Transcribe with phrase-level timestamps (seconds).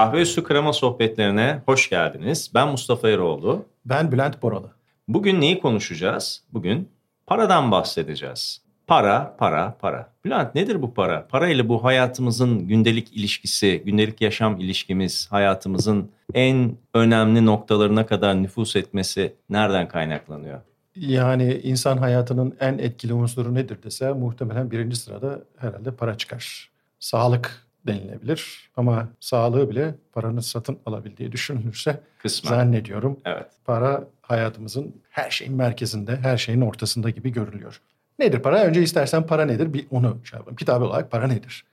[0.00, 2.50] Kahve Üstü Krema Sohbetlerine hoş geldiniz.
[2.54, 3.66] Ben Mustafa Eroğlu.
[3.84, 4.70] Ben Bülent Boralı.
[5.08, 6.42] Bugün neyi konuşacağız?
[6.52, 6.88] Bugün
[7.26, 8.62] paradan bahsedeceğiz.
[8.86, 10.12] Para, para, para.
[10.24, 11.26] Bülent nedir bu para?
[11.28, 18.76] Para ile bu hayatımızın gündelik ilişkisi, gündelik yaşam ilişkimiz, hayatımızın en önemli noktalarına kadar nüfus
[18.76, 20.60] etmesi nereden kaynaklanıyor?
[20.96, 26.70] Yani insan hayatının en etkili unsuru nedir dese muhtemelen birinci sırada herhalde para çıkar.
[27.00, 32.50] Sağlık denilebilir ama sağlığı bile paranın satın alabildiği düşünülürse Kısmen.
[32.50, 33.20] zannediyorum.
[33.24, 33.46] Evet.
[33.64, 37.80] Para hayatımızın her şeyin merkezinde, her şeyin ortasında gibi görülüyor.
[38.18, 38.64] Nedir para?
[38.64, 39.72] Önce istersen para nedir?
[39.72, 40.56] Bir onu şey yapalım.
[40.56, 41.64] Kitap olarak para nedir?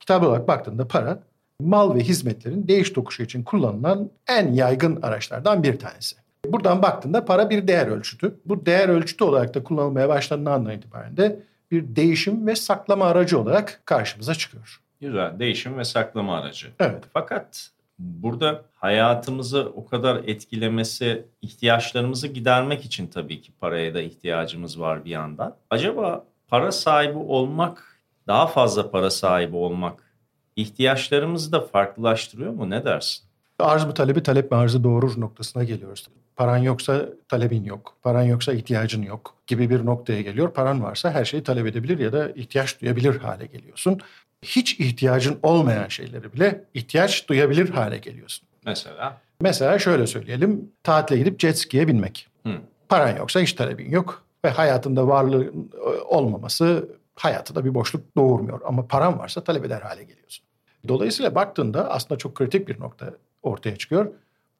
[0.00, 1.22] Kitap olarak baktığında para
[1.60, 6.16] mal ve hizmetlerin değiş tokuşu için kullanılan en yaygın araçlardan bir tanesi.
[6.46, 8.34] Buradan baktığında para bir değer ölçütü.
[8.44, 13.40] Bu değer ölçütü olarak da kullanılmaya başladığında andan itibaren de bir değişim ve saklama aracı
[13.40, 14.80] olarak karşımıza çıkıyor.
[15.06, 15.38] Güzel.
[15.38, 16.68] Değişim ve saklama aracı.
[16.80, 17.04] Evet.
[17.12, 25.04] Fakat burada hayatımızı o kadar etkilemesi, ihtiyaçlarımızı gidermek için tabii ki paraya da ihtiyacımız var
[25.04, 25.56] bir yandan.
[25.70, 30.02] Acaba para sahibi olmak, daha fazla para sahibi olmak
[30.56, 32.70] ihtiyaçlarımızı da farklılaştırıyor mu?
[32.70, 33.26] Ne dersin?
[33.58, 36.08] Arz mı talebi, talep mi arzı doğurur noktasına geliyoruz.
[36.36, 40.52] Paran yoksa talebin yok, paran yoksa ihtiyacın yok gibi bir noktaya geliyor.
[40.52, 44.00] Paran varsa her şeyi talep edebilir ya da ihtiyaç duyabilir hale geliyorsun.
[44.46, 48.48] Hiç ihtiyacın olmayan şeyleri bile ihtiyaç duyabilir hale geliyorsun.
[48.66, 49.20] Mesela?
[49.40, 52.28] Mesela şöyle söyleyelim, tatile gidip jet ski'ye binmek.
[52.46, 52.52] Hı.
[52.88, 58.60] Paran yoksa hiç talebin yok ve hayatında varlığın e, olmaması hayatında bir boşluk doğurmuyor.
[58.64, 60.44] Ama paran varsa talep eder hale geliyorsun.
[60.88, 63.10] Dolayısıyla baktığında aslında çok kritik bir nokta
[63.42, 64.12] ortaya çıkıyor.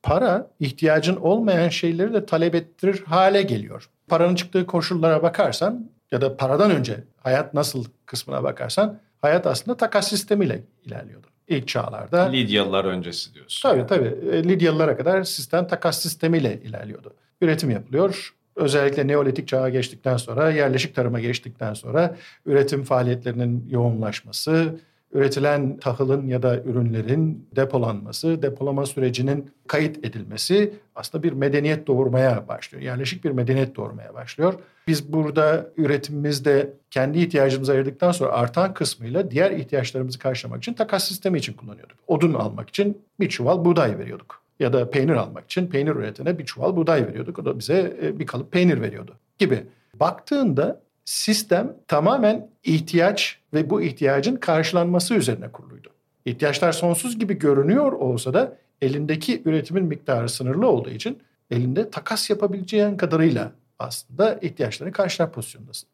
[0.02, 3.90] Para ihtiyacın olmayan şeyleri de talep ettirir hale geliyor.
[4.08, 10.08] Paranın çıktığı koşullara bakarsan ya da paradan önce hayat nasıl kısmına bakarsan hayat aslında takas
[10.08, 11.26] sistemiyle ilerliyordu.
[11.48, 12.22] İlk çağlarda.
[12.22, 13.68] Lidyalılar öncesi diyorsun.
[13.68, 14.28] Tabii tabii.
[14.30, 17.14] E, Lidyalılara kadar sistem takas sistemiyle ilerliyordu.
[17.40, 18.34] Üretim yapılıyor.
[18.56, 22.16] Özellikle Neolitik çağa geçtikten sonra, yerleşik tarıma geçtikten sonra
[22.46, 24.80] üretim faaliyetlerinin yoğunlaşması,
[25.12, 32.82] üretilen tahılın ya da ürünlerin depolanması, depolama sürecinin kayıt edilmesi aslında bir medeniyet doğurmaya başlıyor.
[32.82, 34.54] Yerleşik bir medeniyet doğurmaya başlıyor.
[34.86, 41.38] Biz burada üretimimizde kendi ihtiyacımızı ayırdıktan sonra artan kısmıyla diğer ihtiyaçlarımızı karşılamak için takas sistemi
[41.38, 41.98] için kullanıyorduk.
[42.06, 44.42] Odun almak için bir çuval buğday veriyorduk.
[44.60, 47.38] Ya da peynir almak için peynir üretene bir çuval buğday veriyorduk.
[47.38, 49.64] O da bize e, bir kalıp peynir veriyordu gibi.
[49.94, 55.88] Baktığında sistem tamamen ihtiyaç ve bu ihtiyacın karşılanması üzerine kuruluydu.
[56.24, 61.18] İhtiyaçlar sonsuz gibi görünüyor olsa da elindeki üretimin miktarı sınırlı olduğu için
[61.50, 65.88] elinde takas yapabileceğin kadarıyla aslında ihtiyaçlarını karşılar pozisyondasın.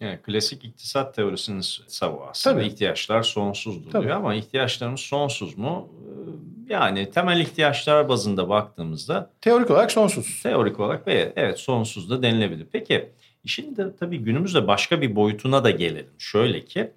[0.00, 2.66] Yani klasik iktisat teorisinin savu aslında Tabii.
[2.66, 4.04] ihtiyaçlar sonsuzdur Tabii.
[4.04, 5.88] diyor ama ihtiyaçlarımız sonsuz mu?
[6.68, 10.42] Ee, yani temel ihtiyaçlar bazında baktığımızda teorik olarak sonsuz.
[10.42, 12.66] Teorik olarak ve evet sonsuz da denilebilir.
[12.72, 13.08] Peki
[13.44, 16.12] işin de tabii günümüzde başka bir boyutuna da gelelim.
[16.18, 16.90] Şöyle ki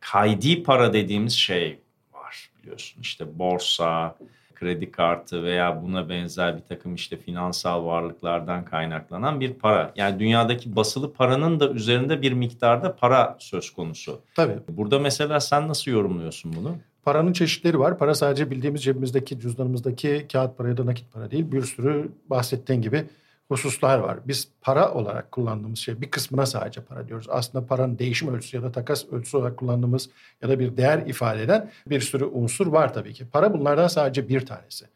[0.00, 1.78] kaydi para dediğimiz şey
[2.12, 3.00] var biliyorsun.
[3.00, 4.16] İşte borsa,
[4.60, 9.92] kredi kartı veya buna benzer bir takım işte finansal varlıklardan kaynaklanan bir para.
[9.96, 14.20] Yani dünyadaki basılı paranın da üzerinde bir miktarda para söz konusu.
[14.34, 14.58] Tabii.
[14.68, 16.76] Burada mesela sen nasıl yorumluyorsun bunu?
[17.02, 17.98] Paranın çeşitleri var.
[17.98, 21.52] Para sadece bildiğimiz cebimizdeki, cüzdanımızdaki kağıt para ya da nakit para değil.
[21.52, 23.04] Bir sürü bahsettiğin gibi
[23.50, 24.18] hususlar var.
[24.24, 27.26] Biz para olarak kullandığımız şey bir kısmına sadece para diyoruz.
[27.30, 30.10] Aslında paranın değişim ölçüsü ya da takas ölçüsü olarak kullandığımız
[30.42, 33.26] ya da bir değer ifade eden bir sürü unsur var tabii ki.
[33.32, 34.86] Para bunlardan sadece bir tanesi.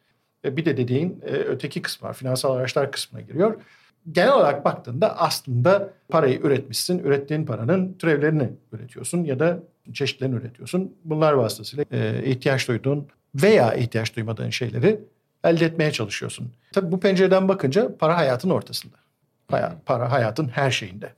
[0.44, 2.15] Bir de dediğin e, öteki kısmı var.
[2.15, 3.60] Finansal araçlar kısmına giriyor.
[4.12, 6.98] Genel olarak baktığında aslında parayı üretmişsin.
[6.98, 9.59] Ürettiğin paranın türevlerini üretiyorsun ya da
[9.92, 10.94] çeşitlerini üretiyorsun.
[11.04, 15.00] Bunlar vasıtasıyla e, ihtiyaç duyduğun veya ihtiyaç duymadığın şeyleri
[15.44, 16.53] elde etmeye çalışıyorsun.
[16.72, 18.97] Tabii bu pencereden bakınca para hayatın ortasında.
[19.49, 21.13] Para, para hayatın her şeyinde.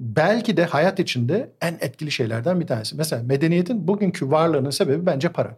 [0.00, 2.96] Belki de hayat içinde en etkili şeylerden bir tanesi.
[2.96, 5.56] Mesela medeniyetin bugünkü varlığının sebebi bence para.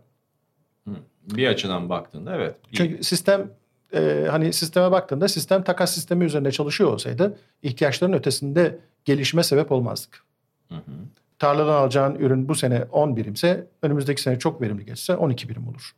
[1.31, 2.57] Bir açıdan baktığında evet.
[2.73, 3.51] Çünkü sistem
[3.95, 10.25] e, hani sisteme baktığında sistem takas sistemi üzerinde çalışıyor olsaydı ihtiyaçların ötesinde gelişme sebep olmazdık.
[10.69, 10.81] Hı hı.
[11.39, 15.95] Tarladan alacağın ürün bu sene 10 birimse önümüzdeki sene çok verimli geçse 12 birim olur.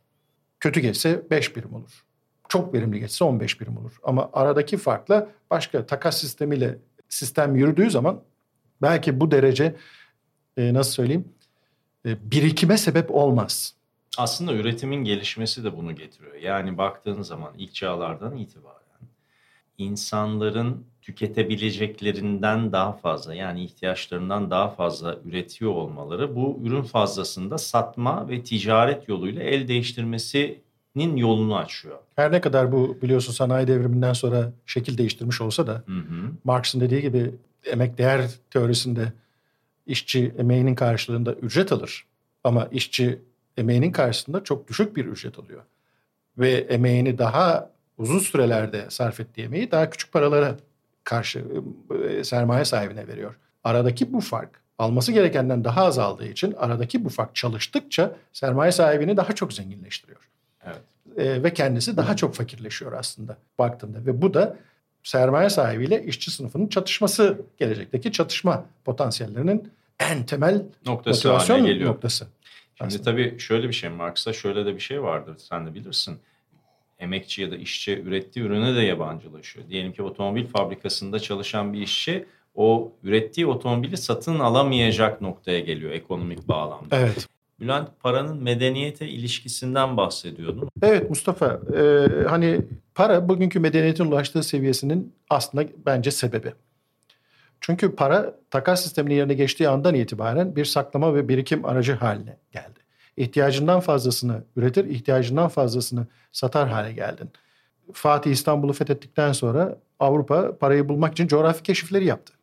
[0.59, 2.06] Kötü geçse 5 birim olur
[2.49, 3.99] çok verimli geçse 15 birim olur.
[4.03, 6.77] Ama aradaki farkla başka takas sistemiyle
[7.09, 8.21] sistem yürüdüğü zaman
[8.81, 9.75] belki bu derece
[10.57, 11.25] e, nasıl söyleyeyim
[12.05, 13.73] e, birikime sebep olmaz.
[14.17, 16.35] Aslında üretimin gelişmesi de bunu getiriyor.
[16.35, 18.77] Yani baktığın zaman ilk çağlardan itibaren
[19.77, 28.43] insanların tüketebileceklerinden daha fazla yani ihtiyaçlarından daha fazla üretiyor olmaları bu ürün fazlasında satma ve
[28.43, 30.61] ticaret yoluyla el değiştirmesi
[30.97, 31.97] üretmenin yolunu açıyor.
[32.15, 36.31] Her ne kadar bu biliyorsun sanayi devriminden sonra şekil değiştirmiş olsa da hı hı.
[36.43, 37.35] Marx'ın dediği gibi
[37.65, 39.13] emek değer teorisinde
[39.85, 42.05] işçi emeğinin karşılığında ücret alır.
[42.43, 43.19] Ama işçi
[43.57, 45.61] emeğinin karşısında çok düşük bir ücret alıyor.
[46.37, 50.57] Ve emeğini daha uzun sürelerde sarf ettiği emeği daha küçük paralara
[51.03, 51.45] karşı
[52.09, 53.35] e, sermaye sahibine veriyor.
[53.63, 59.17] Aradaki bu fark alması gerekenden daha az aldığı için aradaki bu fark çalıştıkça sermaye sahibini
[59.17, 60.27] daha çok zenginleştiriyor.
[60.67, 60.81] Evet.
[61.17, 64.57] E, ve kendisi daha çok fakirleşiyor aslında baktığında ve bu da
[65.03, 71.89] sermaye sahibiyle işçi sınıfının çatışması gelecekteki çatışma potansiyellerinin en temel noktası motivasyon geliyor.
[71.89, 72.27] noktası.
[72.75, 73.03] Şimdi aslında.
[73.03, 76.19] tabii şöyle bir şey Marx'ta şöyle de bir şey vardır sen de bilirsin.
[76.99, 79.69] Emekçi ya da işçi ürettiği ürüne de yabancılaşıyor.
[79.69, 82.25] Diyelim ki otomobil fabrikasında çalışan bir işçi
[82.55, 86.95] o ürettiği otomobili satın alamayacak noktaya geliyor ekonomik bağlamda.
[86.95, 87.27] Evet.
[87.59, 90.69] Bülent paranın medeniyete ilişkisinden bahsediyordun.
[90.81, 92.61] Evet Mustafa e, hani
[92.95, 96.53] para bugünkü medeniyetin ulaştığı seviyesinin aslında bence sebebi.
[97.61, 102.79] Çünkü para takas sisteminin yerine geçtiği andan itibaren bir saklama ve birikim aracı haline geldi.
[103.17, 107.29] İhtiyacından fazlasını üretir, ihtiyacından fazlasını satar hale geldin.
[107.93, 112.33] Fatih İstanbul'u fethettikten sonra Avrupa parayı bulmak için coğrafi keşifleri yaptı.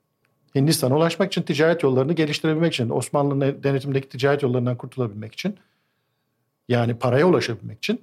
[0.54, 5.56] Hindistan'a ulaşmak için ticaret yollarını geliştirebilmek için, Osmanlı'nın denetimdeki ticaret yollarından kurtulabilmek için,
[6.68, 8.00] yani paraya ulaşabilmek için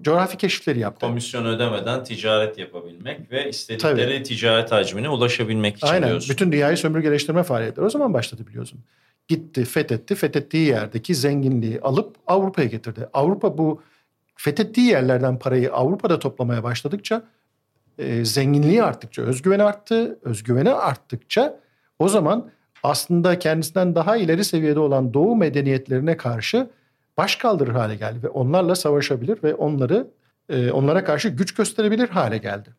[0.00, 1.06] coğrafi keşifleri yaptı.
[1.06, 4.22] Komisyon ödemeden ticaret yapabilmek ve istedikleri Tabii.
[4.22, 6.08] ticaret hacmine ulaşabilmek için Aynen.
[6.08, 6.30] diyorsun.
[6.30, 8.80] Bütün dünyayı sömürgeleştirme faaliyetleri o zaman başladı biliyorsun.
[9.28, 13.08] Gitti, fethetti, fethettiği yerdeki zenginliği alıp Avrupa'ya getirdi.
[13.12, 13.82] Avrupa bu
[14.36, 17.22] fethettiği yerlerden parayı Avrupa'da toplamaya başladıkça
[17.98, 20.18] e, zenginliği arttıkça, özgüveni arttı.
[20.22, 21.60] Özgüveni arttıkça
[21.98, 22.50] o zaman
[22.82, 26.70] aslında kendisinden daha ileri seviyede olan doğu medeniyetlerine karşı
[27.16, 30.06] baş kaldırır hale geldi ve onlarla savaşabilir ve onları
[30.48, 32.70] e, onlara karşı güç gösterebilir hale geldi.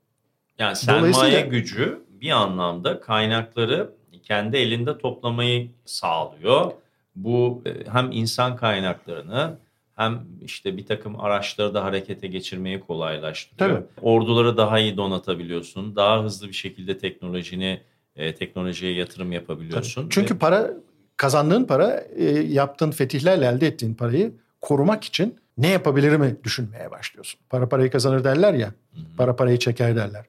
[0.59, 3.89] Yani sermaye gücü bir anlamda kaynakları
[4.23, 6.71] kendi elinde toplamayı sağlıyor.
[7.15, 9.57] Bu e, hem insan kaynaklarını
[9.97, 13.75] hem işte bir takım araçları da harekete geçirmeyi kolaylaştırıyor.
[13.75, 13.85] Tabii.
[14.01, 15.95] Orduları daha iyi donatabiliyorsun.
[15.95, 17.81] Daha hızlı bir şekilde teknolojini
[18.15, 20.01] e, teknolojiye yatırım yapabiliyorsun.
[20.01, 20.13] Tabii.
[20.13, 20.39] Çünkü Ve...
[20.39, 20.73] para
[21.17, 27.39] kazandığın para e, yaptığın fetihlerle elde ettiğin parayı korumak için ne yapabilirimi düşünmeye başlıyorsun.
[27.49, 28.67] Para parayı kazanır derler ya.
[28.67, 29.03] Hı-hı.
[29.17, 30.25] Para parayı çeker derler.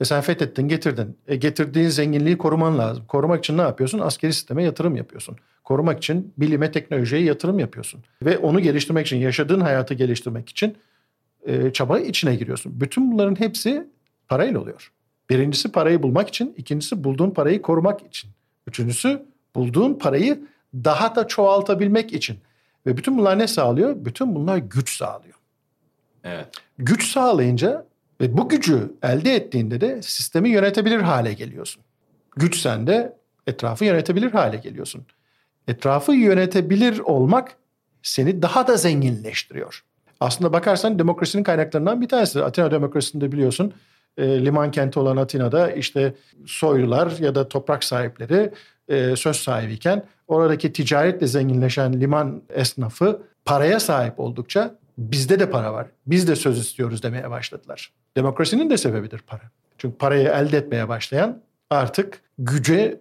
[0.00, 1.18] Ve sen fethettin, getirdin.
[1.28, 3.04] E, getirdiğin zenginliği koruman lazım.
[3.08, 3.98] Korumak için ne yapıyorsun?
[3.98, 5.36] Askeri sisteme yatırım yapıyorsun.
[5.64, 8.04] Korumak için bilime, teknolojiye yatırım yapıyorsun.
[8.22, 10.76] Ve onu geliştirmek için, yaşadığın hayatı geliştirmek için
[11.46, 12.80] e, çaba içine giriyorsun.
[12.80, 13.86] Bütün bunların hepsi
[14.28, 14.92] parayla oluyor.
[15.30, 18.30] Birincisi parayı bulmak için, ikincisi bulduğun parayı korumak için.
[18.66, 19.22] Üçüncüsü
[19.54, 20.40] bulduğun parayı
[20.74, 22.38] daha da çoğaltabilmek için.
[22.86, 24.04] Ve bütün bunlar ne sağlıyor?
[24.04, 25.34] Bütün bunlar güç sağlıyor.
[26.24, 26.48] Evet.
[26.78, 27.86] Güç sağlayınca
[28.20, 31.82] ve bu gücü elde ettiğinde de sistemi yönetebilir hale geliyorsun.
[32.36, 33.16] Güç sende
[33.46, 35.06] etrafı yönetebilir hale geliyorsun.
[35.68, 37.56] Etrafı yönetebilir olmak
[38.02, 39.84] seni daha da zenginleştiriyor.
[40.20, 42.42] Aslında bakarsan demokrasinin kaynaklarından bir tanesi.
[42.42, 43.72] Atina demokrasisinde biliyorsun
[44.16, 46.14] e, liman kenti olan Atina'da işte
[46.46, 48.50] soylular ya da toprak sahipleri
[48.88, 55.86] e, söz sahibiyken oradaki ticaretle zenginleşen liman esnafı paraya sahip oldukça bizde de para var.
[56.06, 57.92] Biz de söz istiyoruz demeye başladılar.
[58.16, 59.42] Demokrasinin de sebebidir para.
[59.78, 63.00] Çünkü parayı elde etmeye başlayan artık güce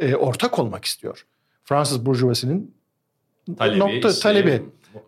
[0.00, 1.26] e, ortak olmak istiyor.
[1.64, 2.74] Fransız burjuvasinin
[3.58, 4.62] talebi, nokta talebi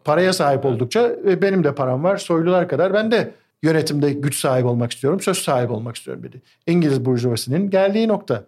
[0.04, 4.66] paraya sahip oldukça ve benim de param var soylular kadar ben de yönetimde güç sahibi
[4.66, 6.42] olmak istiyorum, söz sahibi olmak istiyorum dedi.
[6.66, 8.44] İngiliz burjuvasının geldiği nokta.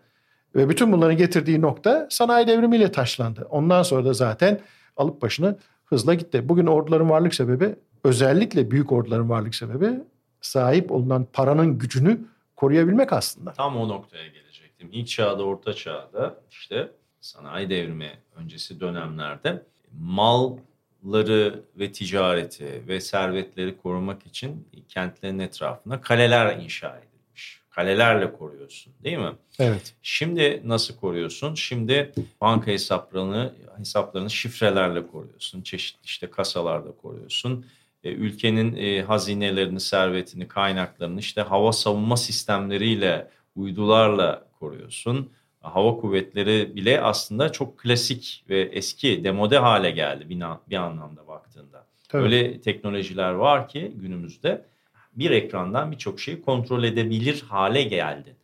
[0.57, 3.47] Ve bütün bunların getirdiği nokta sanayi devrimiyle taşlandı.
[3.51, 4.61] Ondan sonra da zaten
[4.97, 6.49] alıp başını hızla gitti.
[6.49, 10.01] Bugün orduların varlık sebebi özellikle büyük orduların varlık sebebi
[10.41, 12.21] sahip olunan paranın gücünü
[12.57, 13.53] koruyabilmek aslında.
[13.53, 14.89] Tam o noktaya gelecektim.
[14.93, 19.63] İlk çağda, orta çağda işte sanayi devrimi öncesi dönemlerde
[20.01, 27.14] malları ve ticareti ve servetleri korumak için kentlerin etrafına kaleler inşa edildi
[27.75, 29.33] kalelerle koruyorsun değil mi?
[29.59, 29.95] Evet.
[30.03, 31.55] Şimdi nasıl koruyorsun?
[31.55, 35.63] Şimdi banka hesaplarını hesaplarını şifrelerle koruyorsun.
[35.63, 37.67] Çeşitli işte kasalarda koruyorsun.
[38.05, 45.31] E, ülkenin e, hazinelerini, servetini, kaynaklarını işte hava savunma sistemleriyle, uydularla koruyorsun.
[45.61, 51.87] Hava kuvvetleri bile aslında çok klasik ve eski, demode hale geldi bir, bir anlamda baktığında.
[52.09, 52.23] Tabii.
[52.23, 54.65] Öyle teknolojiler var ki günümüzde
[55.17, 58.37] bir ekrandan birçok şeyi kontrol edebilir hale geldi.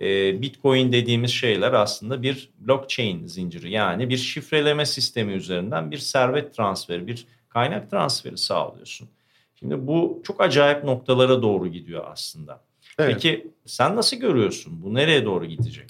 [0.00, 6.54] E, Bitcoin dediğimiz şeyler aslında bir blockchain zinciri yani bir şifreleme sistemi üzerinden bir servet
[6.54, 9.08] transferi, bir kaynak transferi sağlıyorsun.
[9.54, 12.60] Şimdi bu çok acayip noktalara doğru gidiyor aslında.
[12.98, 13.14] Evet.
[13.14, 14.82] Peki sen nasıl görüyorsun?
[14.82, 15.88] Bu nereye doğru gidecek?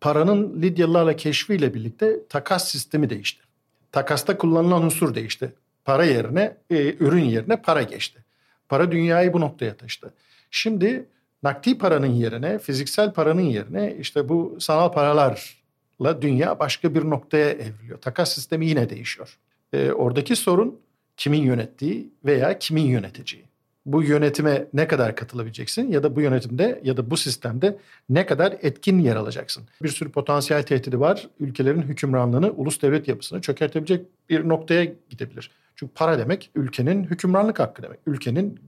[0.00, 3.42] Paranın Lidyalılarla keşfiyle birlikte takas sistemi değişti.
[3.92, 5.52] Takasta kullanılan unsur değişti.
[5.84, 8.24] Para yerine, e, ürün yerine para geçti.
[8.68, 10.14] Para dünyayı bu noktaya taşıdı.
[10.50, 11.06] Şimdi
[11.42, 18.00] nakdi paranın yerine, fiziksel paranın yerine işte bu sanal paralarla dünya başka bir noktaya evriliyor.
[18.00, 19.38] Takas sistemi yine değişiyor.
[19.72, 20.80] E, oradaki sorun
[21.16, 23.48] kimin yönettiği veya kimin yöneteceği.
[23.86, 28.56] Bu yönetime ne kadar katılabileceksin ya da bu yönetimde ya da bu sistemde ne kadar
[28.62, 29.64] etkin yer alacaksın.
[29.82, 31.28] Bir sürü potansiyel tehdidi var.
[31.40, 35.50] Ülkelerin hükümranlığını, ulus devlet yapısını çökertebilecek bir noktaya gidebilir.
[35.78, 38.00] Çünkü para demek ülkenin hükümranlık hakkı demek.
[38.06, 38.60] Ülkenin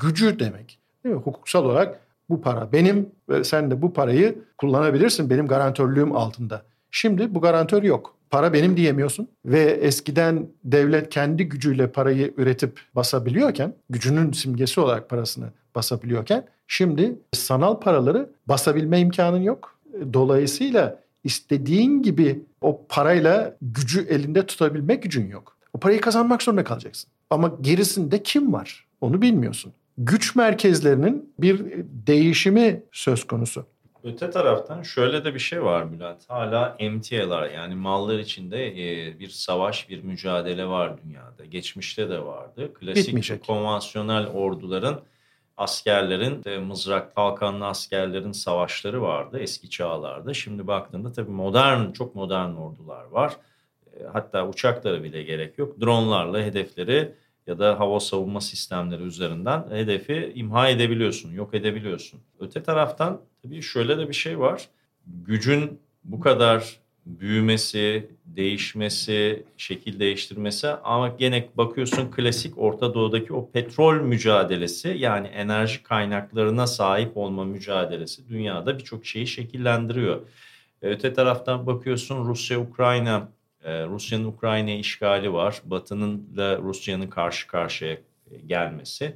[0.00, 0.78] gücü demek.
[1.04, 1.20] Değil mi?
[1.20, 6.62] Hukuksal olarak bu para benim ve sen de bu parayı kullanabilirsin benim garantörlüğüm altında.
[6.90, 8.16] Şimdi bu garantör yok.
[8.30, 15.46] Para benim diyemiyorsun ve eskiden devlet kendi gücüyle parayı üretip basabiliyorken, gücünün simgesi olarak parasını
[15.74, 19.78] basabiliyorken şimdi sanal paraları basabilme imkanın yok.
[20.12, 25.54] Dolayısıyla istediğin gibi o parayla gücü elinde tutabilmek gücün yok.
[25.74, 27.10] O parayı kazanmak zorunda kalacaksın.
[27.30, 28.86] Ama gerisinde kim var?
[29.00, 29.72] Onu bilmiyorsun.
[29.98, 31.62] Güç merkezlerinin bir
[32.06, 33.66] değişimi söz konusu.
[34.04, 36.30] Öte taraftan şöyle de bir şey var Bülent.
[36.30, 41.44] Hala emtialar yani mallar içinde e, bir savaş, bir mücadele var dünyada.
[41.44, 42.74] Geçmişte de vardı.
[42.74, 43.46] Klasik Bitmeyecek.
[43.46, 45.00] konvansiyonel orduların
[45.56, 50.34] askerlerin, mızrak kalkanlı askerlerin savaşları vardı eski çağlarda.
[50.34, 53.36] Şimdi baktığında tabii modern, çok modern ordular var.
[54.12, 55.80] Hatta uçaklara bile gerek yok.
[55.80, 57.12] Dronlarla hedefleri
[57.46, 62.20] ya da hava savunma sistemleri üzerinden hedefi imha edebiliyorsun, yok edebiliyorsun.
[62.40, 64.68] Öte taraftan tabii şöyle de bir şey var.
[65.06, 73.94] Gücün bu kadar büyümesi, değişmesi, şekil değiştirmesi ama gene bakıyorsun klasik Orta Doğu'daki o petrol
[73.94, 80.20] mücadelesi yani enerji kaynaklarına sahip olma mücadelesi dünyada birçok şeyi şekillendiriyor.
[80.82, 83.28] Öte taraftan bakıyorsun Rusya-Ukrayna
[83.64, 85.62] ee, Rusya'nın Ukrayna işgali var.
[85.64, 87.98] Batı'nın da Rusya'nın karşı karşıya e,
[88.46, 89.14] gelmesi.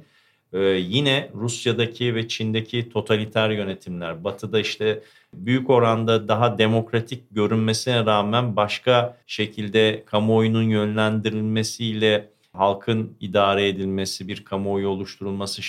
[0.53, 5.03] Ee, yine Rusya'daki ve Çin'deki totaliter yönetimler, Batı'da işte
[5.33, 14.87] büyük oranda daha demokratik görünmesine rağmen başka şekilde kamuoyunun yönlendirilmesiyle halkın idare edilmesi, bir kamuoyu
[14.87, 15.61] oluşturulması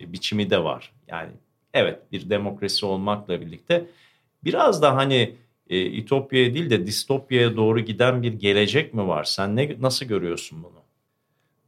[0.00, 0.92] biçimi de var.
[1.08, 1.30] Yani
[1.74, 3.86] evet bir demokrasi olmakla birlikte
[4.44, 5.34] biraz da hani
[5.72, 9.24] e, İtopya'ya değil de distopyaya doğru giden bir gelecek mi var?
[9.24, 10.82] Sen ne nasıl görüyorsun bunu?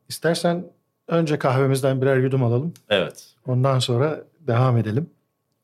[0.08, 0.64] İstersen
[1.08, 2.74] önce kahvemizden birer yudum alalım.
[2.90, 3.26] Evet.
[3.46, 5.10] Ondan sonra devam edelim.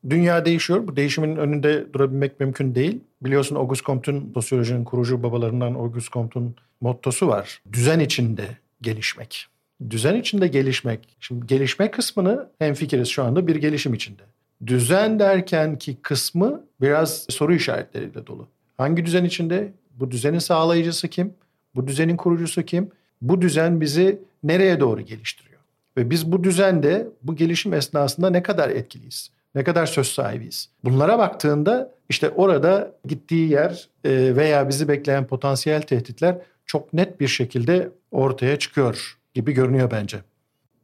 [0.09, 0.87] Dünya değişiyor.
[0.87, 2.99] Bu değişimin önünde durabilmek mümkün değil.
[3.21, 7.61] Biliyorsun Auguste Comte'un sosyolojinin kurucu babalarından Auguste Comte'un mottosu var.
[7.73, 9.47] Düzen içinde gelişmek.
[9.89, 10.99] Düzen içinde gelişmek.
[11.19, 14.21] Şimdi gelişme kısmını hemfikiriz şu anda bir gelişim içinde.
[14.67, 18.47] Düzen derken ki kısmı biraz soru işaretleriyle dolu.
[18.77, 19.73] Hangi düzen içinde?
[19.99, 21.33] Bu düzenin sağlayıcısı kim?
[21.75, 22.91] Bu düzenin kurucusu kim?
[23.21, 25.59] Bu düzen bizi nereye doğru geliştiriyor?
[25.97, 29.31] Ve biz bu düzende, bu gelişim esnasında ne kadar etkiliyiz?
[29.55, 30.69] Ne kadar söz sahibiyiz?
[30.83, 37.27] Bunlara baktığında işte orada gittiği yer e, veya bizi bekleyen potansiyel tehditler çok net bir
[37.27, 40.17] şekilde ortaya çıkıyor gibi görünüyor bence.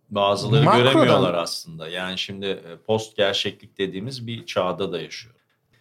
[0.09, 0.93] Bazıları Makrodan.
[0.93, 1.87] göremiyorlar aslında.
[1.87, 5.35] Yani şimdi e, post gerçeklik dediğimiz bir çağda da yaşıyor.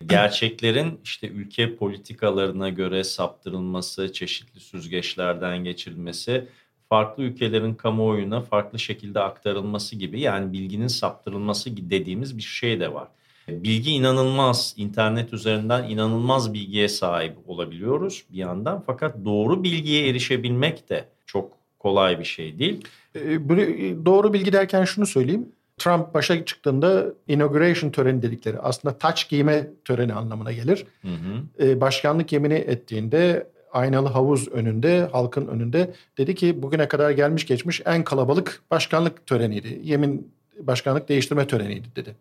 [0.06, 6.48] Gerçeklerin işte ülke politikalarına göre saptırılması, çeşitli süzgeçlerden geçirilmesi,
[6.88, 13.08] farklı ülkelerin kamuoyuna farklı şekilde aktarılması gibi yani bilginin saptırılması dediğimiz bir şey de var.
[13.48, 21.08] Bilgi inanılmaz, internet üzerinden inanılmaz bilgiye sahip olabiliyoruz bir yandan fakat doğru bilgiye erişebilmek de
[21.26, 22.84] çok kolay bir şey değil.
[23.24, 25.48] Ee, e, doğru bilgi derken şunu söyleyeyim.
[25.78, 30.86] Trump başa çıktığında inauguration töreni dedikleri aslında taç giyme töreni anlamına gelir.
[31.02, 31.64] Hı hı.
[31.64, 37.82] Ee, başkanlık yemini ettiğinde aynalı havuz önünde, halkın önünde dedi ki bugüne kadar gelmiş geçmiş
[37.84, 39.80] en kalabalık başkanlık töreniydi.
[39.82, 42.16] Yemin başkanlık değiştirme töreniydi dedi.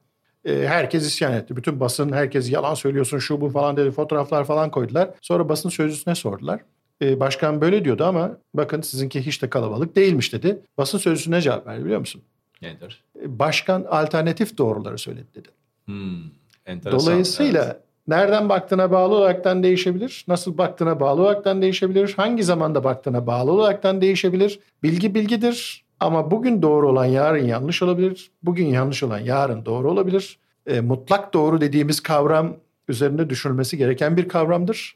[0.46, 1.56] Ee, herkes isyan etti.
[1.56, 3.92] Bütün basın herkes yalan söylüyorsun şu bu falan dedi.
[3.92, 5.10] Fotoğraflar falan koydular.
[5.22, 6.62] Sonra basın sözcüsüne sordular.
[7.02, 10.60] E, başkan böyle diyordu ama bakın sizinki hiç de kalabalık değilmiş dedi.
[10.78, 12.22] Basın sözcüsü ne cevap verdi biliyor musun?
[12.62, 13.04] Nedir?
[13.22, 15.48] E, başkan alternatif doğruları söyledi dedi.
[15.86, 16.24] Hmm,
[16.66, 17.00] enteresan.
[17.00, 17.78] Dolayısıyla evet.
[18.08, 20.26] nereden baktığına bağlı olaraktan değişebilir.
[20.28, 22.14] Nasıl baktığına bağlı olaraktan değişebilir.
[22.18, 24.60] Hangi zamanda baktığına bağlı olaraktan değişebilir.
[24.84, 28.32] Bilgi bilgidir ama bugün doğru olan yarın yanlış olabilir.
[28.44, 30.40] Bugün yanlış olan yarın doğru olabilir.
[30.68, 34.96] E, mutlak doğru dediğimiz kavram üzerinde düşünülmesi gereken bir kavramdır.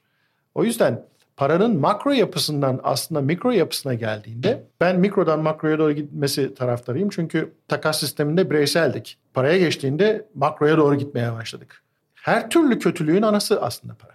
[0.56, 1.06] O yüzden
[1.40, 7.10] paranın makro yapısından aslında mikro yapısına geldiğinde ben mikrodan makroya doğru gitmesi taraftarıyım.
[7.10, 9.18] Çünkü takas sisteminde bireyseldik.
[9.34, 11.84] Paraya geçtiğinde makroya doğru gitmeye başladık.
[12.16, 14.12] Her türlü kötülüğün anası aslında para.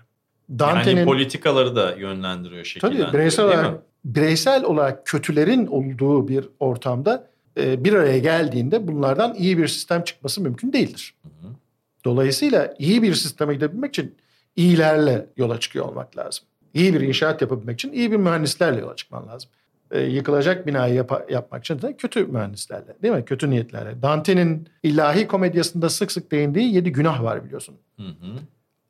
[0.59, 7.29] Dante'nin, yani politikaları da yönlendiriyor, şekillendiriyor Tabii bireysel olarak, bireysel olarak kötülerin olduğu bir ortamda
[7.61, 11.15] e, bir araya geldiğinde bunlardan iyi bir sistem çıkması mümkün değildir.
[11.23, 11.53] Hı hı.
[12.05, 14.15] Dolayısıyla iyi bir sisteme gidebilmek için
[14.57, 16.45] iyilerle yola çıkıyor olmak lazım.
[16.75, 19.51] İyi bir inşaat yapabilmek için iyi bir mühendislerle yola çıkman lazım.
[19.91, 23.25] E, yıkılacak binayı yap- yapmak için de kötü mühendislerle değil mi?
[23.25, 24.03] Kötü niyetlerle.
[24.03, 27.75] Dante'nin ilahi komedyasında sık sık değindiği yedi günah var biliyorsun.
[27.97, 28.37] Hı hı.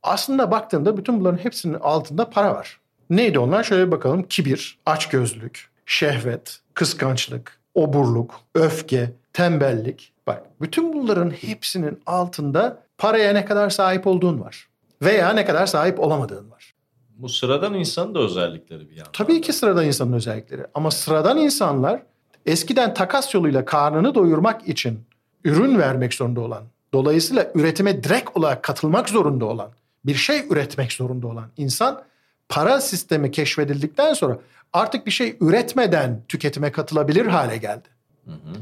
[0.02, 2.80] Aslında baktığında bütün bunların hepsinin altında para var.
[3.10, 3.64] Neydi onlar?
[3.64, 4.22] Şöyle bakalım.
[4.22, 10.12] Kibir, açgözlülük, şehvet, kıskançlık, oburluk, öfke, tembellik.
[10.26, 14.68] Bak bütün bunların hepsinin altında paraya ne kadar sahip olduğun var.
[15.02, 16.73] Veya ne kadar sahip olamadığın var.
[17.24, 19.12] Bu sıradan insanın da özellikleri bir yandan.
[19.12, 20.62] Tabii ki sıradan insanın özellikleri.
[20.74, 22.02] Ama sıradan insanlar
[22.46, 25.00] eskiden takas yoluyla karnını doyurmak için
[25.44, 26.62] ürün vermek zorunda olan,
[26.94, 29.70] dolayısıyla üretime direkt olarak katılmak zorunda olan,
[30.06, 32.02] bir şey üretmek zorunda olan insan
[32.48, 34.38] para sistemi keşfedildikten sonra
[34.72, 37.88] artık bir şey üretmeden tüketime katılabilir hale geldi.
[38.24, 38.54] Hı hı.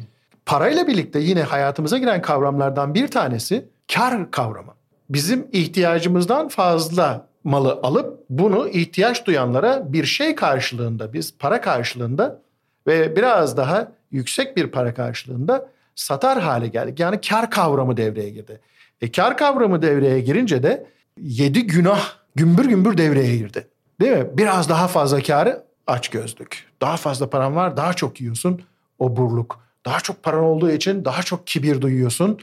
[0.46, 4.74] Parayla birlikte yine hayatımıza giren kavramlardan bir tanesi kar kavramı.
[5.10, 12.40] Bizim ihtiyacımızdan fazla malı alıp bunu ihtiyaç duyanlara bir şey karşılığında biz para karşılığında
[12.86, 17.00] ve biraz daha yüksek bir para karşılığında satar hale geldik.
[17.00, 18.60] Yani kar kavramı devreye girdi.
[19.00, 20.86] E kar kavramı devreye girince de
[21.20, 23.66] yedi günah gümbür gümbür devreye girdi.
[24.00, 24.26] Değil mi?
[24.34, 26.66] Biraz daha fazla karı aç gözlük.
[26.80, 28.62] Daha fazla paran var daha çok yiyorsun
[28.98, 29.62] oburluk.
[29.84, 32.38] Daha çok paran olduğu için daha çok kibir duyuyorsun.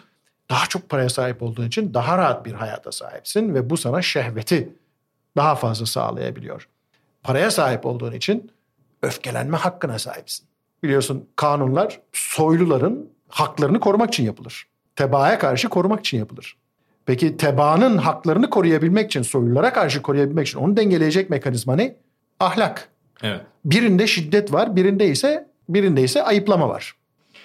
[0.49, 4.69] Daha çok paraya sahip olduğun için daha rahat bir hayata sahipsin ve bu sana şehveti
[5.37, 6.67] daha fazla sağlayabiliyor.
[7.23, 8.51] Paraya sahip olduğun için
[9.01, 10.45] öfkelenme hakkına sahipsin.
[10.83, 14.67] Biliyorsun kanunlar soyluların haklarını korumak için yapılır.
[14.95, 16.57] Tebaaya karşı korumak için yapılır.
[17.05, 21.95] Peki tebaanın haklarını koruyabilmek için, soylulara karşı koruyabilmek için onu dengeleyecek mekanizma ne?
[22.39, 22.89] Ahlak.
[23.23, 23.41] Evet.
[23.65, 26.95] Birinde şiddet var, birinde ise birinde ise ayıplama var.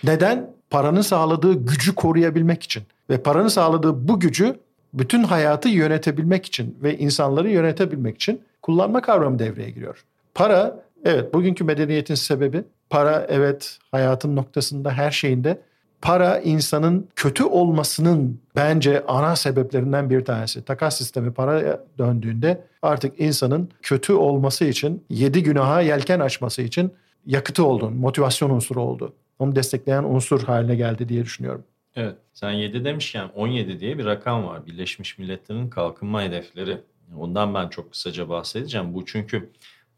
[0.05, 0.55] Neden?
[0.70, 4.61] Paranın sağladığı gücü koruyabilmek için ve paranın sağladığı bu gücü
[4.94, 10.04] bütün hayatı yönetebilmek için ve insanları yönetebilmek için kullanma kavramı devreye giriyor.
[10.35, 12.64] Para evet bugünkü medeniyetin sebebi.
[12.90, 15.59] Para evet hayatın noktasında her şeyinde
[16.02, 20.64] para insanın kötü olmasının bence ana sebeplerinden bir tanesi.
[20.64, 26.92] Takas sistemi paraya döndüğünde artık insanın kötü olması için, yedi günaha yelken açması için
[27.26, 29.12] yakıtı oldu, motivasyon unsuru oldu.
[29.38, 31.64] Onu destekleyen unsur haline geldi diye düşünüyorum.
[31.96, 34.66] Evet sen 7 demişken 17 diye bir rakam var.
[34.66, 36.80] Birleşmiş Milletler'in kalkınma hedefleri.
[37.16, 38.94] Ondan ben çok kısaca bahsedeceğim.
[38.94, 39.50] Bu çünkü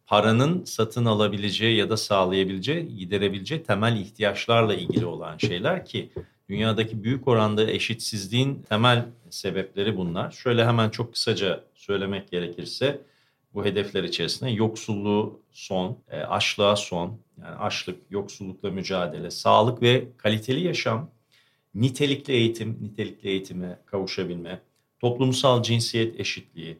[0.06, 6.10] paranın satın alabileceği ya da sağlayabileceği, giderebileceği temel ihtiyaçlarla ilgili olan şeyler ki
[6.48, 10.30] dünyadaki büyük oranda eşitsizliğin temel sebepleri bunlar.
[10.30, 13.00] Şöyle hemen çok kısaca söylemek gerekirse
[13.54, 20.60] bu hedefler içerisinde yoksulluğu son, e, açlığa son, yani açlık, yoksullukla mücadele, sağlık ve kaliteli
[20.60, 21.10] yaşam,
[21.80, 24.60] nitelikli eğitim, nitelikli eğitime kavuşabilme,
[25.00, 26.78] toplumsal cinsiyet eşitliği,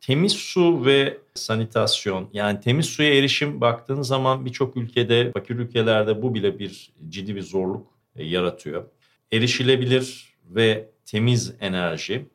[0.00, 6.34] Temiz su ve sanitasyon yani temiz suya erişim baktığın zaman birçok ülkede, fakir ülkelerde bu
[6.34, 8.84] bile bir ciddi bir zorluk e, yaratıyor.
[9.32, 12.26] Erişilebilir ve temiz enerji,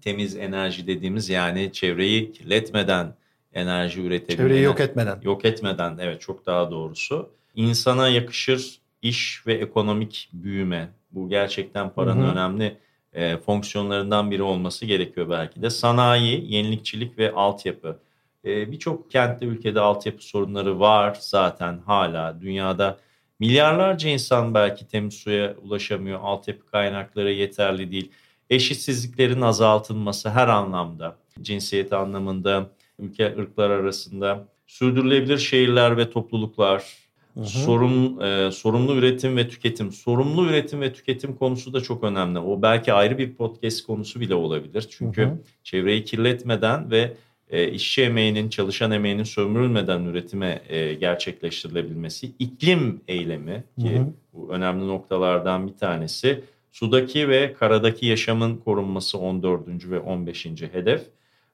[0.00, 3.14] temiz enerji dediğimiz yani çevreyi kirletmeden
[3.52, 4.48] enerji üretebilmek.
[4.48, 5.20] Çevreyi yok etmeden.
[5.22, 7.30] Yok etmeden evet çok daha doğrusu.
[7.54, 10.88] İnsana yakışır iş ve ekonomik büyüme.
[11.10, 12.32] Bu gerçekten paranın hı hı.
[12.32, 12.76] önemli
[13.12, 15.70] e, fonksiyonlarından biri olması gerekiyor belki de.
[15.70, 18.00] Sanayi, yenilikçilik ve altyapı.
[18.44, 22.98] E, Birçok kentte ülkede altyapı sorunları var zaten hala dünyada.
[23.38, 28.10] Milyarlarca insan belki temiz suya ulaşamıyor, altyapı kaynakları yeterli değil.
[28.50, 37.03] Eşitsizliklerin azaltılması her anlamda, cinsiyet anlamında, ülke ırklar arasında, sürdürülebilir şehirler ve topluluklar,
[37.36, 39.92] Hı Sorun, e, sorumlu üretim ve tüketim.
[39.92, 42.38] Sorumlu üretim ve tüketim konusu da çok önemli.
[42.38, 44.86] O belki ayrı bir podcast konusu bile olabilir.
[44.90, 45.38] Çünkü hı hı.
[45.64, 47.12] çevreyi kirletmeden ve
[47.50, 52.32] e, işçi emeğinin, çalışan emeğinin sömürülmeden üretime e, gerçekleştirilebilmesi.
[52.38, 54.06] iklim eylemi ki hı hı.
[54.32, 56.44] bu önemli noktalardan bir tanesi.
[56.72, 59.90] Sudaki ve karadaki yaşamın korunması 14.
[59.90, 60.46] ve 15.
[60.72, 61.02] hedef.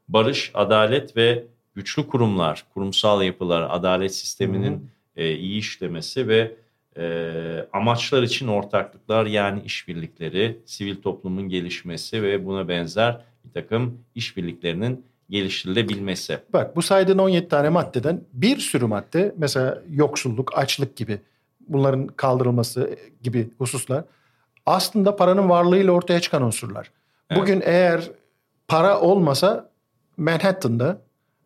[0.09, 4.73] Barış, adalet ve güçlü kurumlar, kurumsal yapılar, adalet sisteminin...
[4.73, 6.57] Hı hı e, iyi işlemesi ve
[6.97, 15.05] e, amaçlar için ortaklıklar yani işbirlikleri, sivil toplumun gelişmesi ve buna benzer bir takım işbirliklerinin
[15.31, 16.39] geliştirilebilmesi.
[16.53, 21.19] Bak bu saydığın 17 tane maddeden bir sürü madde mesela yoksulluk, açlık gibi
[21.69, 24.05] bunların kaldırılması gibi hususlar
[24.67, 26.91] aslında paranın varlığıyla ortaya çıkan unsurlar.
[27.31, 27.43] Evet.
[27.43, 28.11] Bugün eğer
[28.69, 29.71] para olmasa
[30.17, 30.99] Manhattan'da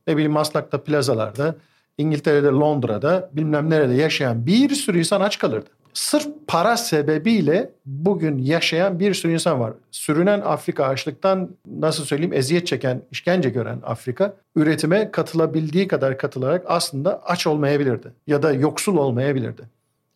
[0.06, 1.54] ne bileyim Maslak'ta plazalarda
[1.98, 5.70] İngiltere'de Londra'da bilmem nerede yaşayan bir sürü insan aç kalırdı.
[5.94, 9.72] Sırf para sebebiyle bugün yaşayan bir sürü insan var.
[9.90, 17.22] Sürünen Afrika açlıktan nasıl söyleyeyim eziyet çeken, işkence gören Afrika üretime katılabildiği kadar katılarak aslında
[17.24, 19.62] aç olmayabilirdi ya da yoksul olmayabilirdi.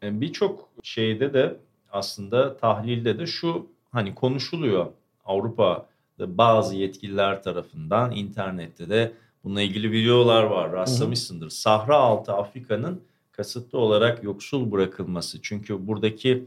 [0.02, 1.56] E, birçok şeyde de
[1.92, 4.86] aslında tahlilde de şu hani konuşuluyor
[5.24, 9.12] Avrupa'da bazı yetkililer tarafından internette de
[9.44, 11.50] bununla ilgili videolar var rastlamışsındır.
[11.50, 13.00] Sahra altı Afrika'nın
[13.32, 15.42] kasıtlı olarak yoksul bırakılması.
[15.42, 16.44] Çünkü buradaki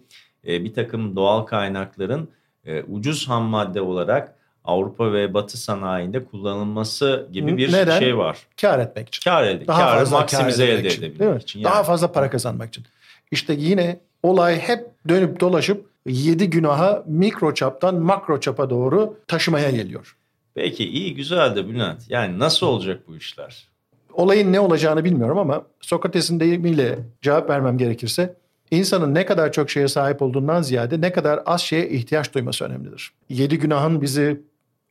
[0.48, 2.30] e, bir takım doğal kaynakların
[2.66, 8.00] e, ucuz ham madde olarak Avrupa ve Batı sanayinde kullanılması gibi bir Neden?
[8.00, 8.38] şey var.
[8.62, 9.32] Kar etmek için.
[9.32, 11.60] Kar elde, Daha karı fazla maksimize kar elde için, edebilmek için.
[11.60, 11.74] Yani.
[11.74, 12.86] Daha fazla para kazanmak için.
[13.32, 20.18] İşte yine olay hep dönüp dolaşıp yedi günaha mikro çaptan makro çapa doğru taşımaya geliyor.
[20.56, 22.10] Peki iyi güzel de Bülent.
[22.10, 23.68] Yani nasıl olacak bu işler?
[24.14, 28.36] Olayın ne olacağını bilmiyorum ama Sokrates'in deyimiyle cevap vermem gerekirse
[28.72, 33.12] insanın ne kadar çok şeye sahip olduğundan ziyade ne kadar az şeye ihtiyaç duyması önemlidir.
[33.30, 34.42] Yedi günahın bizi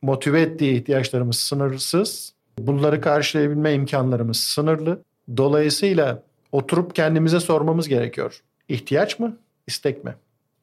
[0.01, 2.33] motive ettiği ihtiyaçlarımız sınırsız.
[2.59, 5.01] Bunları karşılayabilme imkanlarımız sınırlı.
[5.37, 8.41] Dolayısıyla oturup kendimize sormamız gerekiyor.
[8.69, 10.15] İhtiyaç mı, istek mi?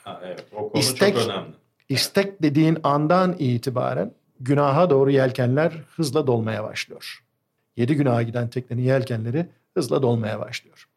[0.02, 1.50] Ha, evet, o konu istek, çok önemli.
[1.88, 7.24] İstek dediğin andan itibaren günaha doğru yelkenler hızla dolmaya başlıyor.
[7.76, 10.88] Yedi günaha giden teknenin yelkenleri hızla dolmaya başlıyor.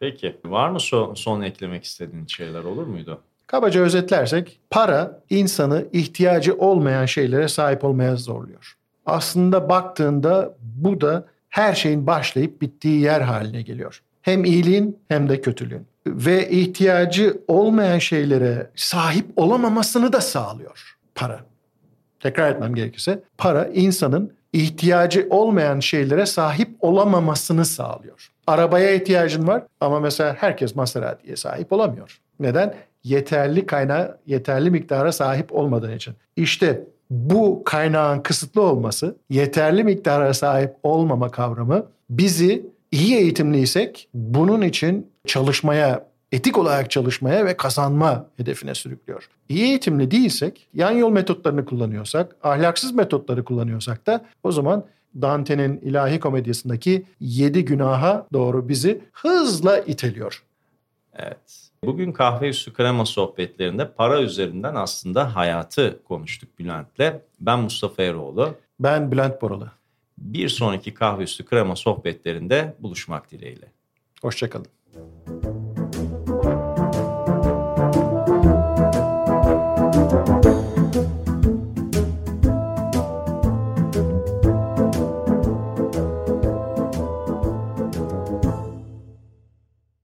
[0.00, 3.20] Peki var mı son, son eklemek istediğin şeyler olur muydu?
[3.46, 8.76] Kabaca özetlersek para insanı ihtiyacı olmayan şeylere sahip olmaya zorluyor.
[9.06, 14.02] Aslında baktığında bu da her şeyin başlayıp bittiği yer haline geliyor.
[14.22, 15.86] Hem iyiliğin hem de kötülüğün.
[16.06, 21.51] Ve ihtiyacı olmayan şeylere sahip olamamasını da sağlıyor para.
[22.22, 28.28] Tekrar etmem gerekirse para insanın ihtiyacı olmayan şeylere sahip olamamasını sağlıyor.
[28.46, 32.18] Arabaya ihtiyacın var ama mesela herkes Maserati'ye sahip olamıyor.
[32.40, 32.74] Neden?
[33.04, 36.14] Yeterli kaynağı, yeterli miktara sahip olmadığı için.
[36.36, 45.10] İşte bu kaynağın kısıtlı olması, yeterli miktara sahip olmama kavramı bizi iyi eğitimliysek bunun için
[45.26, 49.28] çalışmaya, etik olarak çalışmaya ve kazanma hedefine sürüklüyor.
[49.48, 54.84] İyi eğitimli değilsek, yan yol metotlarını kullanıyorsak, ahlaksız metotları kullanıyorsak da o zaman
[55.22, 60.42] Dante'nin ilahi komedyasındaki yedi günaha doğru bizi hızla iteliyor.
[61.14, 61.68] Evet.
[61.84, 67.20] Bugün kahve üstü krema sohbetlerinde para üzerinden aslında hayatı konuştuk Bülent'le.
[67.40, 68.54] Ben Mustafa Eroğlu.
[68.80, 69.70] Ben Bülent Boralı.
[70.18, 73.72] Bir sonraki kahve üstü krema sohbetlerinde buluşmak dileğiyle.
[74.22, 74.66] Hoşçakalın.